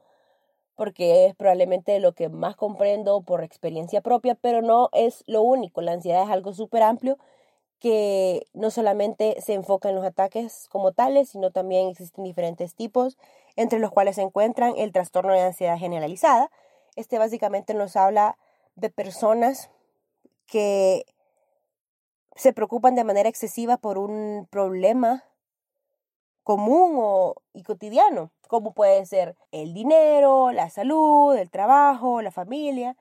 porque 0.79 1.27
es 1.27 1.35
probablemente 1.35 1.99
lo 1.99 2.13
que 2.13 2.29
más 2.29 2.55
comprendo 2.55 3.21
por 3.23 3.43
experiencia 3.43 4.01
propia, 4.01 4.37
pero 4.37 4.63
no 4.63 4.91
es 4.93 5.25
lo 5.27 5.43
único. 5.43 5.81
La 5.83 5.91
ansiedad 5.91 6.23
es 6.23 6.31
algo 6.31 6.53
súper 6.53 6.85
amplio 6.85 7.19
que 7.81 8.47
no 8.55 8.71
solamente 8.71 9.41
se 9.41 9.55
enfoca 9.55 9.89
en 9.89 9.97
los 9.97 10.05
ataques 10.05 10.69
como 10.71 10.93
tales, 10.93 11.31
sino 11.31 11.51
también 11.51 11.89
existen 11.89 12.23
diferentes 12.23 12.77
tipos, 12.77 13.19
entre 13.57 13.81
los 13.81 13.91
cuales 13.91 14.15
se 14.17 14.23
encuentran 14.23 14.75
el 14.77 14.93
trastorno 14.93 15.33
de 15.33 15.41
ansiedad 15.41 15.79
generalizada. 15.79 16.49
Este 16.95 17.19
básicamente 17.19 17.75
nos 17.75 17.97
habla 17.97 18.39
de 18.77 18.89
personas 18.89 19.71
que 20.47 21.07
se 22.39 22.53
preocupan 22.53 22.95
de 22.95 23.03
manera 23.03 23.29
excesiva 23.29 23.77
por 23.79 23.99
un 23.99 24.47
problema 24.49 25.25
común 26.45 26.95
o, 26.97 27.35
y 27.53 27.65
cotidiano, 27.65 28.31
como 28.47 28.73
puede 28.73 29.05
ser 29.07 29.37
el 29.51 29.75
dinero, 29.75 30.53
la 30.53 30.71
salud, 30.71 31.37
el 31.37 31.51
trabajo, 31.51 32.23
la 32.23 32.31
familia. 32.31 32.97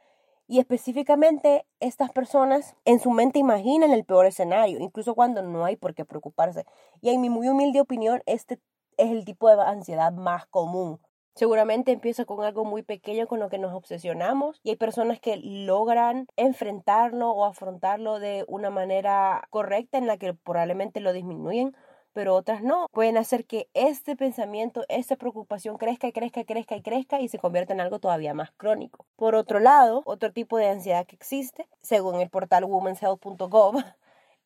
Y 0.48 0.60
específicamente 0.60 1.66
estas 1.80 2.12
personas 2.12 2.76
en 2.84 3.00
su 3.00 3.12
mente 3.12 3.38
imaginan 3.38 3.92
el 3.92 4.06
peor 4.06 4.26
escenario, 4.26 4.80
incluso 4.80 5.14
cuando 5.14 5.44
no 5.44 5.66
hay 5.66 5.76
por 5.76 5.94
qué 5.94 6.04
preocuparse. 6.04 6.66
Y 7.02 7.10
en 7.10 7.22
mi 7.22 7.30
muy 7.30 7.48
humilde 7.48 7.80
opinión, 7.80 8.24
este 8.26 8.60
es 8.98 9.12
el 9.12 9.24
tipo 9.24 9.56
de 9.56 9.62
ansiedad 9.62 10.12
más 10.14 10.48
común. 10.48 11.00
Seguramente 11.38 11.92
empieza 11.92 12.26
con 12.26 12.44
algo 12.44 12.66
muy 12.66 12.82
pequeño 12.82 13.28
con 13.28 13.40
lo 13.40 13.48
que 13.48 13.60
nos 13.60 13.72
obsesionamos 13.72 14.60
y 14.64 14.72
hay 14.72 14.76
personas 14.76 15.20
que 15.20 15.38
logran 15.38 16.26
enfrentarlo 16.36 17.30
o 17.30 17.46
afrontarlo 17.46 18.20
de 18.20 18.44
una 18.48 18.72
manera 18.72 19.48
correcta 19.52 20.00
en 20.00 20.08
la 20.08 20.18
que 20.18 20.34
probablemente 20.34 21.00
lo 21.00 21.14
disminuyen 21.14 21.76
pero 22.18 22.34
otras 22.34 22.64
no. 22.64 22.88
Pueden 22.94 23.16
hacer 23.16 23.46
que 23.46 23.70
este 23.76 24.16
pensamiento, 24.16 24.84
esta 24.90 25.18
preocupación 25.18 25.78
crezca 25.78 26.08
y 26.08 26.12
crezca 26.12 26.40
y 26.40 26.46
crezca 26.46 26.76
y 26.76 26.82
crezca 26.82 27.22
y 27.22 27.28
se 27.28 27.38
convierta 27.38 27.74
en 27.74 27.82
algo 27.82 28.00
todavía 28.00 28.34
más 28.34 28.50
crónico. 28.58 29.06
Por 29.16 29.36
otro 29.36 29.60
lado, 29.60 30.02
otro 30.04 30.34
tipo 30.34 30.58
de 30.58 30.68
ansiedad 30.68 31.06
que 31.06 31.16
existe, 31.16 31.70
según 31.84 32.20
el 32.20 32.32
portal 32.32 32.64
womenshealth.gov, 32.64 33.84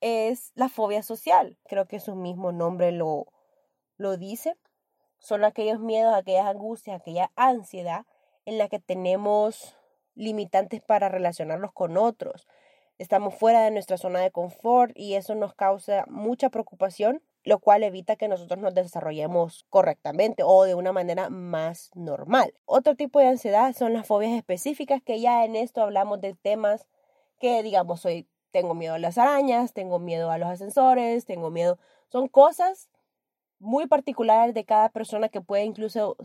es 0.02 0.52
la 0.56 0.68
fobia 0.68 1.02
social. 1.02 1.58
Creo 1.66 1.88
que 1.88 2.02
su 2.02 2.14
mismo 2.14 2.52
nombre 2.52 2.92
lo, 2.92 3.28
lo 3.96 4.18
dice. 4.18 4.58
Son 5.22 5.46
aquellos 5.46 5.80
miedos, 5.80 6.14
aquellas 6.14 6.46
angustias, 6.46 7.00
aquella 7.00 7.32
ansiedad 7.36 8.06
en 8.46 8.58
la 8.58 8.68
que 8.68 8.80
tenemos 8.80 9.78
limitantes 10.16 10.82
para 10.82 11.08
relacionarnos 11.08 11.72
con 11.72 11.96
otros. 11.96 12.48
Estamos 12.98 13.34
fuera 13.34 13.62
de 13.62 13.72
nuestra 13.72 13.98
zona 13.98 14.20
de 14.20 14.32
confort 14.32 14.92
y 14.96 15.16
eso 15.16 15.34
nos 15.36 15.54
causa 15.54 16.04
mucha 16.08 16.50
preocupación 16.50 17.24
lo 17.44 17.60
cual 17.60 17.84
evita 17.84 18.16
que 18.16 18.28
nosotros 18.28 18.60
nos 18.60 18.74
desarrollemos 18.74 19.66
correctamente 19.70 20.44
o 20.46 20.64
de 20.64 20.76
una 20.76 20.92
manera 20.92 21.30
más 21.30 21.92
normal. 21.96 22.54
Otro 22.66 22.96
tipo 22.96 23.20
de 23.20 23.28
ansiedad 23.28 23.74
son 23.76 23.94
las 23.94 24.06
fobias 24.06 24.34
específicas, 24.34 25.02
que 25.02 25.20
ya 25.20 25.44
en 25.44 25.56
esto 25.56 25.82
hablamos 25.82 26.22
de 26.22 26.36
temas 26.36 26.88
que, 27.40 27.64
digamos, 27.64 28.02
soy, 28.02 28.28
tengo 28.52 28.76
miedo 28.76 28.94
a 28.94 29.00
las 29.00 29.18
arañas, 29.18 29.74
tengo 29.74 29.98
miedo 29.98 30.30
a 30.30 30.38
los 30.38 30.50
ascensores, 30.50 31.26
tengo 31.26 31.50
miedo, 31.50 31.80
son 32.10 32.28
cosas 32.28 32.90
muy 33.62 33.86
particulares 33.88 34.54
de 34.56 34.66
cada 34.66 34.90
persona 34.90 35.30
que 35.30 35.40
puede 35.40 35.64
incluso 35.64 36.18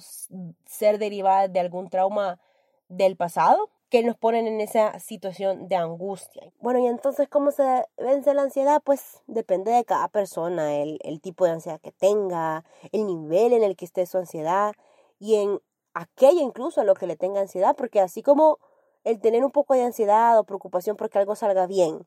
ser 0.64 0.98
derivadas 0.98 1.52
de 1.52 1.60
algún 1.60 1.90
trauma 1.90 2.40
del 2.88 3.16
pasado 3.16 3.70
que 3.90 4.02
nos 4.02 4.16
ponen 4.16 4.46
en 4.46 4.60
esa 4.60 4.98
situación 4.98 5.68
de 5.68 5.76
angustia. 5.76 6.50
Bueno, 6.58 6.80
y 6.80 6.86
entonces, 6.86 7.28
¿cómo 7.28 7.52
se 7.52 7.84
vence 7.98 8.34
la 8.34 8.42
ansiedad? 8.42 8.82
Pues 8.82 9.22
depende 9.26 9.70
de 9.70 9.84
cada 9.84 10.08
persona, 10.08 10.76
el, 10.76 10.98
el 11.04 11.20
tipo 11.20 11.44
de 11.44 11.52
ansiedad 11.52 11.80
que 11.80 11.92
tenga, 11.92 12.64
el 12.90 13.06
nivel 13.06 13.52
en 13.52 13.62
el 13.62 13.76
que 13.76 13.84
esté 13.84 14.06
su 14.06 14.18
ansiedad 14.18 14.72
y 15.20 15.36
en 15.36 15.60
aquello 15.94 16.40
incluso 16.40 16.80
a 16.80 16.84
lo 16.84 16.94
que 16.94 17.06
le 17.06 17.16
tenga 17.16 17.40
ansiedad, 17.40 17.76
porque 17.76 18.00
así 18.00 18.22
como 18.22 18.58
el 19.04 19.20
tener 19.20 19.44
un 19.44 19.52
poco 19.52 19.74
de 19.74 19.82
ansiedad 19.82 20.38
o 20.38 20.44
preocupación 20.44 20.96
porque 20.96 21.18
algo 21.18 21.36
salga 21.36 21.66
bien 21.66 22.06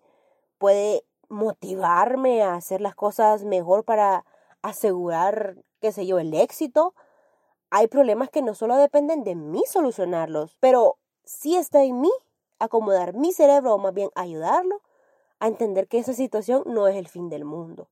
puede 0.58 1.06
motivarme 1.30 2.42
a 2.42 2.56
hacer 2.56 2.82
las 2.82 2.96
cosas 2.96 3.46
mejor 3.46 3.86
para 3.86 4.26
asegurar, 4.62 5.56
qué 5.82 5.92
sé 5.92 6.06
yo, 6.06 6.20
el 6.20 6.34
éxito, 6.34 6.94
hay 7.70 7.88
problemas 7.88 8.30
que 8.30 8.42
no 8.42 8.56
solo 8.56 8.76
dependen 8.78 9.24
de 9.24 9.36
mí 9.36 9.64
solucionarlos, 9.68 10.58
pero 10.60 10.98
si 11.24 11.56
está 11.56 11.84
en 11.84 12.02
mí 12.02 12.12
acomodar 12.58 13.14
mi 13.14 13.32
cerebro 13.32 13.76
o 13.76 13.78
más 13.78 13.94
bien 13.94 14.10
ayudarlo 14.16 14.82
a 15.40 15.48
entender 15.48 15.88
que 15.88 16.00
esa 16.00 16.14
situación 16.14 16.64
no 16.66 16.88
es 16.88 16.96
el 16.96 17.08
fin 17.08 17.30
del 17.30 17.46
mundo. 17.46 17.88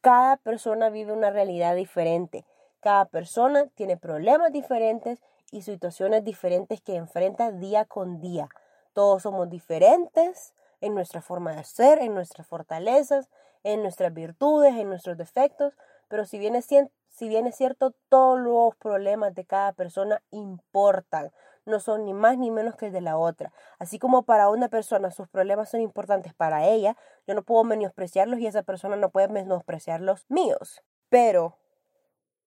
Cada 0.00 0.36
persona 0.36 0.90
vive 0.90 1.12
una 1.12 1.30
realidad 1.30 1.74
diferente. 1.76 2.44
Cada 2.80 3.06
persona 3.06 3.68
tiene 3.74 3.96
problemas 3.96 4.52
diferentes 4.52 5.22
y 5.50 5.62
situaciones 5.62 6.24
diferentes 6.24 6.82
que 6.82 6.96
enfrenta 6.96 7.52
día 7.52 7.86
con 7.86 8.20
día. 8.20 8.48
Todos 8.92 9.22
somos 9.22 9.48
diferentes 9.48 10.52
en 10.82 10.94
nuestra 10.94 11.22
forma 11.22 11.54
de 11.56 11.64
ser, 11.64 12.00
en 12.00 12.12
nuestras 12.12 12.46
fortalezas, 12.46 13.30
en 13.64 13.82
nuestras 13.82 14.14
virtudes, 14.14 14.74
en 14.76 14.88
nuestros 14.88 15.16
defectos, 15.16 15.74
pero 16.08 16.24
si 16.24 16.38
bien 16.38 16.54
es, 16.54 16.68
si 17.08 17.28
bien 17.28 17.46
es 17.46 17.56
cierto, 17.56 17.94
todos 18.08 18.38
los 18.38 18.76
problemas 18.76 19.34
de 19.34 19.44
cada 19.44 19.72
persona 19.72 20.22
importan, 20.30 21.32
no 21.66 21.80
son 21.80 22.04
ni 22.04 22.12
más 22.12 22.38
ni 22.38 22.50
menos 22.50 22.76
que 22.76 22.86
el 22.86 22.92
de 22.92 23.00
la 23.00 23.16
otra. 23.16 23.52
Así 23.78 23.98
como 23.98 24.24
para 24.24 24.48
una 24.48 24.68
persona 24.68 25.10
sus 25.10 25.28
problemas 25.28 25.70
son 25.70 25.80
importantes 25.80 26.34
para 26.34 26.66
ella, 26.66 26.96
yo 27.26 27.34
no 27.34 27.42
puedo 27.42 27.64
menospreciarlos 27.64 28.38
y 28.38 28.46
esa 28.46 28.62
persona 28.62 28.96
no 28.96 29.10
puede 29.10 29.28
menospreciar 29.28 30.00
los 30.00 30.26
míos. 30.28 30.82
Pero, 31.08 31.56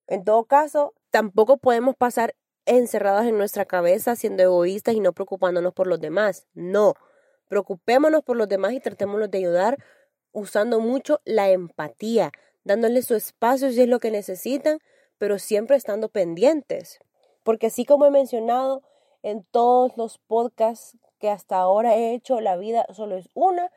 en 0.08 0.24
todo 0.24 0.46
caso, 0.46 0.94
tampoco 1.10 1.58
podemos 1.58 1.96
pasar 1.96 2.36
encerrados 2.66 3.26
en 3.26 3.38
nuestra 3.38 3.66
cabeza 3.66 4.16
siendo 4.16 4.44
egoístas 4.44 4.94
y 4.94 5.00
no 5.00 5.14
preocupándonos 5.14 5.74
por 5.74 5.88
los 5.88 6.00
demás. 6.00 6.48
No, 6.54 6.94
preocupémonos 7.48 8.24
por 8.24 8.38
los 8.38 8.48
demás 8.48 8.74
y 8.74 8.80
tratémonos 8.80 9.32
de 9.32 9.38
ayudar 9.40 9.78
usando 10.32 10.80
mucho 10.80 11.22
la 11.26 11.50
empatía, 11.50 12.32
dándoles 12.64 13.06
su 13.06 13.16
espacio 13.16 13.72
si 13.72 13.82
es 13.82 13.88
lo 13.88 14.00
que 14.00 14.12
necesitan, 14.12 14.80
pero 15.18 15.40
siempre 15.40 15.78
estando 15.78 16.10
pendientes. 16.10 17.00
Porque 17.44 17.68
así 17.68 17.86
como 17.86 18.06
he 18.06 18.12
mencionado, 18.12 18.84
en 19.24 19.44
todos 19.44 19.98
los 19.98 20.20
podcasts 20.20 20.98
que 21.20 21.30
hasta 21.30 21.58
ahora 21.58 21.96
he 21.96 22.14
hecho, 22.14 22.40
la 22.40 22.58
vida 22.58 22.86
solo 22.94 23.18
es 23.18 23.30
una 23.34 23.72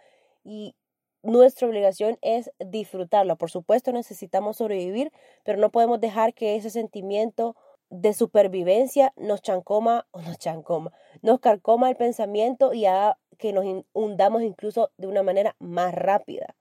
y 0.45 0.75
nuestra 1.23 1.69
obligación 1.69 2.19
es 2.23 2.50
disfrutarla. 2.59 3.37
Por 3.37 3.50
supuesto 3.50 3.92
necesitamos 3.92 4.59
sobrevivir, 4.59 5.12
pero 5.45 5.59
no 5.59 5.71
podemos 5.71 6.00
dejar 6.00 6.35
que 6.35 6.57
ese 6.57 6.71
sentimiento 6.71 7.57
de 7.90 8.14
supervivencia 8.14 9.12
nos 9.16 9.42
chancoma 9.42 10.07
o 10.12 10.21
nos 10.23 10.38
chancoma, 10.38 10.92
nos 11.23 11.40
carcoma 11.40 11.90
el 11.90 11.97
pensamiento 11.97 12.73
y 12.73 12.87
haga 12.87 13.19
que 13.40 13.52
nos 13.52 13.64
hundamos 13.94 14.42
incluso 14.42 14.90
de 14.99 15.06
una 15.06 15.23
manera 15.23 15.56
más 15.59 15.94
rápida. 15.94 16.54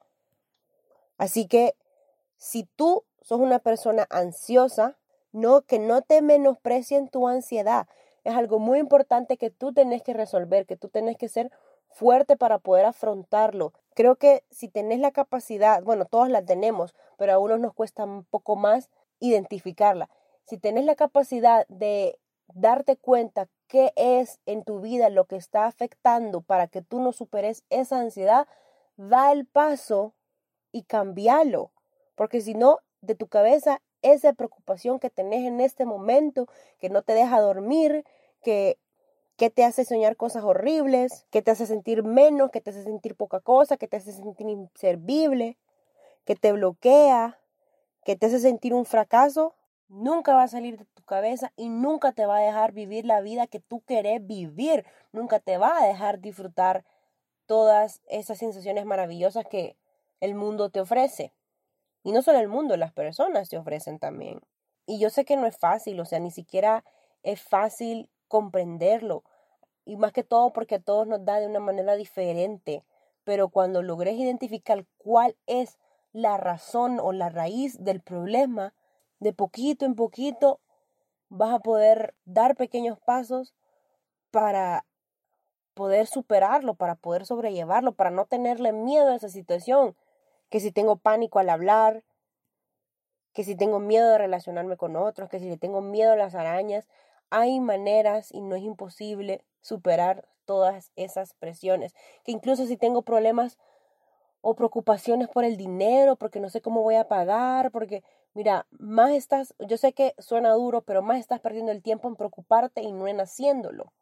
Así 1.18 1.46
que 1.46 1.76
si 2.38 2.64
tú 2.76 3.04
sos 3.22 3.40
una 3.40 3.60
persona 3.60 4.08
ansiosa, 4.10 4.98
no 5.34 5.62
que 5.62 5.78
no 5.78 6.02
te 6.02 6.22
menosprecien 6.22 7.10
tu 7.10 7.28
ansiedad, 7.28 7.88
es 8.24 8.34
algo 8.34 8.60
muy 8.60 8.80
importante 8.80 9.38
que 9.38 9.50
tú 9.50 9.74
tenés 9.74 10.02
que 10.02 10.14
resolver, 10.14 10.66
que 10.66 10.78
tú 10.78 10.88
tenés 10.88 11.18
que 11.18 11.28
ser 11.28 11.52
fuerte 11.90 12.38
para 12.38 12.60
poder 12.60 12.86
afrontarlo. 12.86 13.74
Creo 13.94 14.16
que 14.16 14.44
si 14.50 14.70
tenés 14.70 15.00
la 15.00 15.12
capacidad, 15.12 15.84
bueno, 15.84 16.06
todos 16.06 16.30
la 16.30 16.44
tenemos, 16.44 16.96
pero 17.18 17.34
a 17.34 17.40
unos 17.40 17.60
nos 17.60 17.74
cuesta 17.74 18.06
un 18.06 18.24
poco 18.24 18.56
más 18.56 18.90
identificarla. 19.20 20.10
Si 20.46 20.58
tenés 20.58 20.86
la 20.86 20.96
capacidad 20.96 21.68
de 21.68 22.18
darte 22.54 22.96
cuenta 22.96 23.50
qué 23.70 23.94
es 23.96 24.40
en 24.46 24.64
tu 24.64 24.82
vida 24.82 25.10
lo 25.10 25.26
que 25.26 25.38
está 25.38 25.68
afectando 25.68 26.42
para 26.42 26.68
que 26.68 26.82
tú 26.82 27.00
no 27.00 27.14
superes 27.14 27.64
esa 27.70 28.00
ansiedad, 28.00 28.48
da 28.98 29.32
el 29.32 29.46
paso 29.46 30.14
y 30.72 30.84
cambialo. 30.84 31.72
Porque 32.16 32.42
si 32.42 32.56
no, 32.56 32.80
de 33.02 33.16
tu 33.16 33.28
cabeza 33.28 33.82
esa 34.02 34.34
preocupación 34.34 35.00
que 35.00 35.10
tenés 35.10 35.46
en 35.46 35.62
este 35.62 35.86
momento, 35.86 36.48
que 36.80 36.90
no 36.90 37.04
te 37.04 37.14
deja 37.14 37.40
dormir, 37.40 38.06
que, 38.42 38.80
que 39.38 39.52
te 39.52 39.64
hace 39.64 39.86
soñar 39.86 40.18
cosas 40.18 40.44
horribles, 40.44 41.28
que 41.30 41.42
te 41.42 41.52
hace 41.52 41.68
sentir 41.68 42.04
menos, 42.04 42.50
que 42.50 42.62
te 42.62 42.72
hace 42.72 42.84
sentir 42.84 43.16
poca 43.16 43.40
cosa, 43.40 43.78
que 43.78 43.88
te 43.88 43.98
hace 43.98 44.14
sentir 44.14 44.50
inservible, 44.50 45.58
que 46.26 46.36
te 46.36 46.52
bloquea, 46.54 47.40
que 48.04 48.16
te 48.16 48.26
hace 48.26 48.40
sentir 48.40 48.74
un 48.74 48.86
fracaso, 48.86 49.54
nunca 49.90 50.36
va 50.36 50.44
a 50.44 50.48
salir 50.48 50.78
de 50.78 50.86
tu 50.86 51.04
cabeza 51.04 51.52
y 51.58 51.70
nunca 51.70 52.14
te 52.14 52.26
va 52.26 52.38
a 52.38 52.42
dejar 52.42 52.72
vivir 52.72 53.06
la 53.06 53.22
vida 53.22 53.48
que 53.48 53.60
tú 53.60 53.82
querés 53.82 54.26
vivir, 54.26 54.86
nunca 55.12 55.40
te 55.40 55.58
va 55.58 55.78
a 55.78 55.86
dejar 55.86 56.20
disfrutar 56.20 56.86
todas 57.46 58.02
esas 58.08 58.38
sensaciones 58.38 58.86
maravillosas 58.86 59.46
que 59.48 59.76
el 60.22 60.36
mundo 60.36 60.70
te 60.70 60.80
ofrece. 60.80 61.34
Y 62.04 62.12
no 62.12 62.22
solo 62.22 62.40
el 62.40 62.48
mundo, 62.48 62.78
las 62.78 62.94
personas 62.94 63.50
te 63.50 63.58
ofrecen 63.58 64.00
también. 64.00 64.42
Y 64.86 65.00
yo 65.00 65.10
sé 65.10 65.26
que 65.26 65.36
no 65.36 65.46
es 65.46 65.58
fácil, 65.58 66.00
o 66.00 66.06
sea, 66.06 66.20
ni 66.20 66.32
siquiera 66.32 66.84
es 67.24 67.42
fácil 67.42 68.10
comprenderlo. 68.28 69.24
Y 69.86 69.98
más 69.98 70.14
que 70.14 70.24
todo 70.24 70.54
porque 70.54 70.76
a 70.76 70.80
todos 70.80 71.08
nos 71.08 71.26
da 71.26 71.40
de 71.40 71.48
una 71.48 71.60
manera 71.60 71.96
diferente. 71.96 72.86
Pero 73.24 73.50
cuando 73.50 73.82
logres 73.82 74.16
identificar 74.16 74.86
cuál 74.98 75.36
es 75.48 75.78
la 76.14 76.38
razón 76.38 77.00
o 77.00 77.12
la 77.12 77.30
raíz 77.30 77.84
del 77.84 78.02
problema, 78.02 78.74
de 79.20 79.34
poquito 79.34 79.86
en 79.86 79.96
poquito 79.96 80.60
vas 81.30 81.54
a 81.54 81.60
poder 81.60 82.16
dar 82.26 82.56
pequeños 82.56 83.00
pasos 83.00 83.54
para 84.32 84.86
poder 85.74 86.08
superarlo, 86.08 86.74
para 86.74 86.96
poder 86.96 87.26
sobrellevarlo, 87.26 87.94
para 87.94 88.12
no 88.12 88.26
tenerle 88.26 88.74
miedo 88.74 89.12
a 89.12 89.16
esa 89.16 89.30
situación. 89.30 89.96
Que 90.50 90.60
si 90.60 90.72
tengo 90.72 90.98
pánico 90.98 91.40
al 91.40 91.50
hablar, 91.50 92.04
que 93.34 93.44
si 93.44 93.56
tengo 93.56 93.80
miedo 93.80 94.10
de 94.10 94.18
relacionarme 94.18 94.78
con 94.78 94.96
otros, 94.96 95.30
que 95.30 95.40
si 95.40 95.48
le 95.48 95.58
tengo 95.58 95.82
miedo 95.82 96.14
a 96.14 96.18
las 96.18 96.36
arañas, 96.36 96.88
hay 97.30 97.60
maneras 97.60 98.32
y 98.34 98.42
no 98.42 98.56
es 98.56 98.64
imposible 98.64 99.46
superar 99.62 100.28
todas 100.46 100.92
esas 100.96 101.34
presiones. 101.36 101.94
Que 102.24 102.32
incluso 102.32 102.66
si 102.66 102.76
tengo 102.76 103.04
problemas 103.04 103.58
o 104.42 104.56
preocupaciones 104.56 105.28
por 105.28 105.44
el 105.44 105.58
dinero, 105.58 106.16
porque 106.16 106.40
no 106.40 106.50
sé 106.50 106.62
cómo 106.62 106.82
voy 106.82 106.96
a 106.96 107.08
pagar, 107.08 107.72
porque 107.72 108.04
mira, 108.34 108.68
más 108.72 109.12
estás, 109.12 109.54
yo 109.60 109.78
sé 109.78 109.94
que 109.94 110.14
suena 110.18 110.52
duro, 110.52 110.82
pero 110.82 111.02
más 111.02 111.20
estás 111.20 111.40
perdiendo 111.40 111.72
el 111.72 111.82
tiempo 111.82 112.08
en 112.08 112.16
preocuparte 112.16 112.82
y 112.82 112.92
no 112.92 113.08
en 113.08 113.20
haciéndolo. 113.20 113.94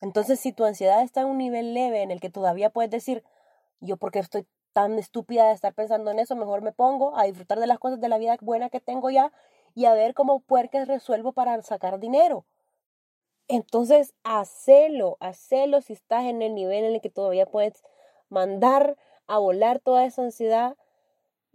Entonces, 0.00 0.40
si 0.40 0.52
tu 0.52 0.64
ansiedad 0.64 1.02
está 1.02 1.22
en 1.22 1.28
un 1.28 1.38
nivel 1.38 1.74
leve 1.74 2.02
en 2.02 2.10
el 2.10 2.20
que 2.20 2.30
todavía 2.30 2.70
puedes 2.70 2.90
decir, 2.90 3.24
yo 3.80 3.96
porque 3.96 4.18
estoy 4.18 4.46
tan 4.72 4.98
estúpida 4.98 5.48
de 5.48 5.54
estar 5.54 5.72
pensando 5.72 6.10
en 6.10 6.18
eso, 6.18 6.36
mejor 6.36 6.62
me 6.62 6.72
pongo 6.72 7.16
a 7.16 7.24
disfrutar 7.24 7.60
de 7.60 7.66
las 7.66 7.78
cosas 7.78 8.00
de 8.00 8.08
la 8.08 8.18
vida 8.18 8.36
buena 8.40 8.68
que 8.70 8.80
tengo 8.80 9.08
ya 9.10 9.32
y 9.74 9.86
a 9.86 9.94
ver 9.94 10.14
cómo 10.14 10.40
puerques 10.40 10.88
resuelvo 10.88 11.32
para 11.32 11.60
sacar 11.62 12.00
dinero. 12.00 12.44
Entonces, 13.48 14.14
hacelo, 14.24 15.16
hacelo 15.20 15.80
si 15.80 15.92
estás 15.92 16.24
en 16.24 16.42
el 16.42 16.54
nivel 16.54 16.84
en 16.84 16.94
el 16.94 17.00
que 17.00 17.10
todavía 17.10 17.46
puedes 17.46 17.82
mandar 18.28 18.96
a 19.26 19.38
volar 19.38 19.80
toda 19.80 20.04
esa 20.04 20.22
ansiedad 20.22 20.76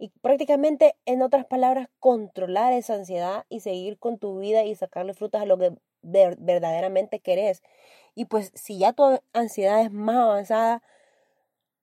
y 0.00 0.08
prácticamente, 0.22 0.96
en 1.04 1.20
otras 1.20 1.44
palabras, 1.44 1.88
controlar 1.98 2.72
esa 2.72 2.94
ansiedad 2.94 3.44
y 3.50 3.60
seguir 3.60 3.98
con 3.98 4.18
tu 4.18 4.38
vida 4.38 4.64
y 4.64 4.74
sacarle 4.74 5.12
frutas 5.12 5.42
a 5.42 5.46
lo 5.46 5.58
que 5.58 5.74
verdaderamente 6.00 7.20
querés. 7.20 7.62
Y 8.14 8.24
pues 8.24 8.50
si 8.54 8.78
ya 8.78 8.94
tu 8.94 9.20
ansiedad 9.34 9.82
es 9.82 9.92
más 9.92 10.16
avanzada, 10.16 10.82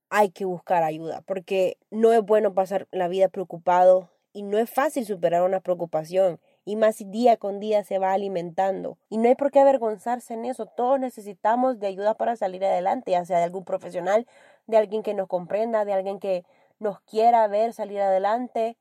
hay 0.10 0.32
que 0.32 0.46
buscar 0.46 0.82
ayuda, 0.84 1.22
porque 1.28 1.78
no 1.92 2.12
es 2.12 2.24
bueno 2.24 2.56
pasar 2.56 2.88
la 2.92 3.08
vida 3.08 3.28
preocupado 3.28 4.10
y 4.34 4.42
no 4.42 4.58
es 4.58 4.70
fácil 4.70 5.06
superar 5.06 5.44
una 5.44 5.60
preocupación 5.60 6.40
y 6.66 6.76
más 6.76 6.98
día 7.12 7.38
con 7.38 7.60
día 7.60 7.84
se 7.84 8.00
va 8.00 8.14
alimentando. 8.14 8.98
Y 9.10 9.18
no 9.20 9.30
hay 9.30 9.36
por 9.36 9.52
qué 9.52 9.60
avergonzarse 9.60 10.34
en 10.34 10.46
eso. 10.46 10.66
Todos 10.66 11.00
necesitamos 11.00 11.80
de 11.80 11.88
ayuda 11.88 12.16
para 12.16 12.36
salir 12.36 12.66
adelante, 12.66 13.12
ya 13.12 13.24
sea 13.26 13.38
de 13.38 13.44
algún 13.44 13.64
profesional, 13.64 14.26
de 14.66 14.78
alguien 14.78 15.04
que 15.04 15.14
nos 15.14 15.28
comprenda, 15.28 15.86
de 15.86 15.94
alguien 15.94 16.20
que 16.20 16.46
nos 16.80 17.00
quiera 17.02 17.48
ver 17.48 17.74
salir 17.74 18.02
adelante. 18.02 18.78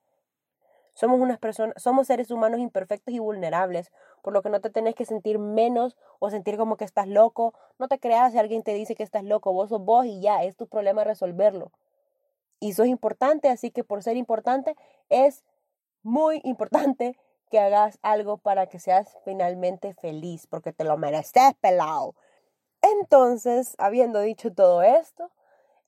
Somos 0.94 1.20
unas 1.20 1.38
personas, 1.38 1.74
somos 1.82 2.06
seres 2.06 2.30
humanos 2.30 2.60
imperfectos 2.60 3.12
y 3.12 3.18
vulnerables, 3.18 3.92
por 4.22 4.32
lo 4.32 4.42
que 4.42 4.48
no 4.48 4.60
te 4.60 4.70
tenés 4.70 4.94
que 4.94 5.04
sentir 5.04 5.38
menos 5.38 5.96
o 6.18 6.30
sentir 6.30 6.56
como 6.56 6.76
que 6.76 6.84
estás 6.84 7.06
loco. 7.06 7.54
No 7.78 7.88
te 7.88 7.98
creas 7.98 8.32
si 8.32 8.38
alguien 8.38 8.62
te 8.62 8.72
dice 8.72 8.94
que 8.94 9.02
estás 9.02 9.24
loco, 9.24 9.52
vos 9.52 9.68
sos 9.68 9.84
vos 9.84 10.06
y 10.06 10.20
ya, 10.20 10.42
es 10.44 10.56
tu 10.56 10.66
problema 10.66 11.04
resolverlo. 11.04 11.70
Y 12.60 12.70
eso 12.70 12.84
es 12.84 12.88
importante, 12.88 13.50
así 13.50 13.70
que 13.70 13.84
por 13.84 14.02
ser 14.02 14.16
importante 14.16 14.74
es 15.10 15.44
muy 16.02 16.40
importante 16.44 17.18
que 17.50 17.60
hagas 17.60 17.98
algo 18.02 18.38
para 18.38 18.66
que 18.66 18.78
seas 18.78 19.16
finalmente 19.24 19.94
feliz, 19.94 20.46
porque 20.46 20.72
te 20.72 20.84
lo 20.84 20.96
mereces, 20.96 21.54
pelado. 21.60 22.14
Entonces, 22.82 23.74
habiendo 23.78 24.20
dicho 24.20 24.52
todo 24.52 24.82
esto, 24.82 25.30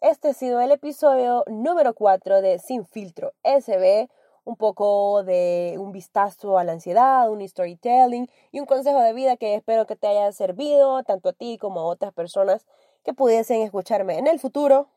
este 0.00 0.28
ha 0.28 0.32
sido 0.32 0.60
el 0.60 0.70
episodio 0.70 1.44
número 1.48 1.94
4 1.94 2.40
de 2.40 2.58
Sin 2.60 2.86
Filtro 2.86 3.32
SB, 3.42 4.08
un 4.44 4.56
poco 4.56 5.24
de 5.24 5.74
un 5.78 5.90
vistazo 5.90 6.56
a 6.56 6.64
la 6.64 6.72
ansiedad, 6.72 7.28
un 7.30 7.46
storytelling 7.46 8.30
y 8.52 8.60
un 8.60 8.66
consejo 8.66 9.00
de 9.00 9.12
vida 9.12 9.36
que 9.36 9.54
espero 9.54 9.86
que 9.86 9.96
te 9.96 10.06
haya 10.06 10.30
servido 10.32 11.02
tanto 11.02 11.30
a 11.30 11.32
ti 11.32 11.58
como 11.58 11.80
a 11.80 11.84
otras 11.84 12.12
personas 12.12 12.64
que 13.04 13.12
pudiesen 13.12 13.62
escucharme 13.62 14.18
en 14.18 14.28
el 14.28 14.38
futuro. 14.38 14.88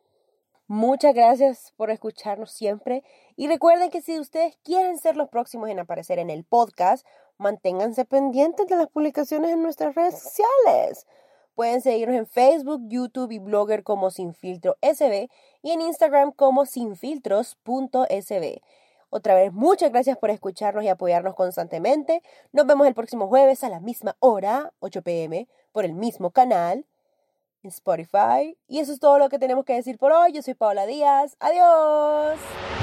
Muchas 0.67 1.13
gracias 1.15 1.73
por 1.75 1.89
escucharnos 1.89 2.51
siempre 2.51 3.03
y 3.35 3.47
recuerden 3.47 3.89
que 3.89 4.01
si 4.01 4.19
ustedes 4.19 4.55
quieren 4.63 4.97
ser 4.99 5.17
los 5.17 5.29
próximos 5.29 5.69
en 5.69 5.79
aparecer 5.79 6.19
en 6.19 6.29
el 6.29 6.43
podcast, 6.43 7.05
manténganse 7.37 8.05
pendientes 8.05 8.67
de 8.67 8.75
las 8.77 8.87
publicaciones 8.87 9.51
en 9.51 9.63
nuestras 9.63 9.95
redes 9.95 10.19
sociales. 10.19 11.07
Pueden 11.55 11.81
seguirnos 11.81 12.17
en 12.17 12.27
Facebook, 12.27 12.81
YouTube 12.87 13.31
y 13.31 13.39
Blogger 13.39 13.83
como 13.83 14.09
Sinfiltro 14.11 14.77
SB 14.81 15.29
y 15.61 15.71
en 15.71 15.81
Instagram 15.81 16.31
como 16.31 16.65
sinfiltros.sb. 16.65 18.61
Otra 19.09 19.35
vez, 19.35 19.51
muchas 19.51 19.91
gracias 19.91 20.17
por 20.17 20.29
escucharnos 20.29 20.85
y 20.85 20.87
apoyarnos 20.87 21.35
constantemente. 21.35 22.23
Nos 22.53 22.65
vemos 22.65 22.87
el 22.87 22.93
próximo 22.93 23.27
jueves 23.27 23.63
a 23.63 23.69
la 23.69 23.81
misma 23.81 24.15
hora, 24.19 24.71
8 24.79 25.01
pm, 25.01 25.49
por 25.73 25.83
el 25.83 25.93
mismo 25.93 26.31
canal 26.31 26.85
en 27.61 27.69
Spotify. 27.69 28.57
Y 28.67 28.79
eso 28.79 28.93
es 28.93 28.99
todo 28.99 29.19
lo 29.19 29.29
que 29.29 29.37
tenemos 29.37 29.65
que 29.65 29.73
decir 29.73 29.97
por 29.97 30.13
hoy. 30.13 30.31
Yo 30.31 30.41
soy 30.41 30.53
Paola 30.53 30.85
Díaz. 30.85 31.35
Adiós. 31.39 32.80